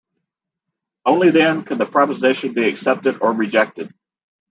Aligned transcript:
Only 1.05 1.29
then 1.29 1.61
can 1.63 1.77
the 1.77 1.85
proposition 1.85 2.55
be 2.55 2.67
accepted 2.67 3.19
or 3.21 3.33
rejected. 3.33 3.93